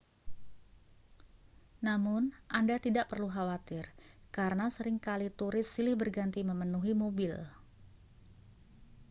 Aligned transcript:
namun 1.87 2.23
anda 2.59 2.77
tidak 2.85 3.05
perlu 3.11 3.27
khawatir 3.35 3.85
karena 4.37 4.65
sering 4.75 4.97
kali 5.07 5.27
turis 5.39 5.67
silih 5.73 5.93
berganti 6.01 6.39
memenuhi 6.49 6.93
mobil 7.03 7.33